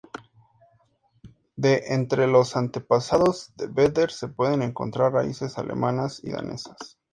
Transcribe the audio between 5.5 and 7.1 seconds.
alemanas y danesas.